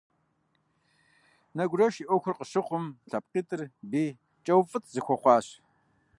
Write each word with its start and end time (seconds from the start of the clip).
Нэгурэш 1.55 1.95
и 2.03 2.05
Ӏуэхур 2.07 2.35
къыщыхъум, 2.37 2.85
лъэпкъитӀыр 3.09 3.61
бий 3.89 4.09
кӀэуфӀыцӀ 4.45 4.89
зэхуэхъуащ. 4.93 5.47